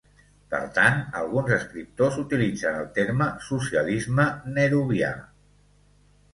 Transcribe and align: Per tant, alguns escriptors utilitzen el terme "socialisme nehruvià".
Per 0.53 0.61
tant, 0.77 0.95
alguns 1.19 1.51
escriptors 1.57 2.17
utilitzen 2.23 2.79
el 2.81 2.89
terme 2.97 3.29
"socialisme 3.51 4.29
nehruvià". 4.59 5.15